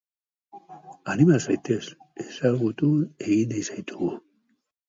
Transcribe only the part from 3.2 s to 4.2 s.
egin nahi zaitugu!